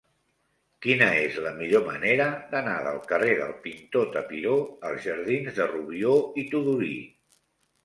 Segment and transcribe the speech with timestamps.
[0.85, 4.57] Quina és la millor manera d'anar del carrer del Pintor Tapiró
[4.91, 6.93] als jardins de Rubió i Tudurí?